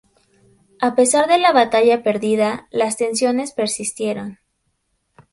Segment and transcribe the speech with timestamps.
[0.79, 4.39] A pesar de la batalla perdida, las tensiones persistieron.